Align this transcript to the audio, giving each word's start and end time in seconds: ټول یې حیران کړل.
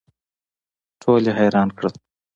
ټول 1.01 1.21
یې 1.27 1.33
حیران 1.39 1.69
کړل. 1.77 1.93